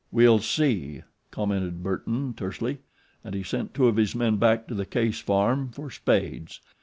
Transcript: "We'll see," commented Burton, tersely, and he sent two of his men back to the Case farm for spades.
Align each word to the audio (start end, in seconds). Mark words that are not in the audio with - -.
"We'll 0.11 0.39
see," 0.39 1.03
commented 1.29 1.83
Burton, 1.83 2.33
tersely, 2.33 2.79
and 3.23 3.35
he 3.35 3.43
sent 3.43 3.75
two 3.75 3.85
of 3.87 3.97
his 3.97 4.15
men 4.15 4.37
back 4.37 4.65
to 4.69 4.73
the 4.73 4.83
Case 4.87 5.19
farm 5.19 5.69
for 5.69 5.91
spades. 5.91 6.59